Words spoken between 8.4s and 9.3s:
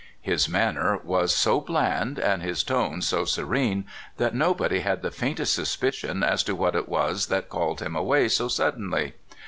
suddenly.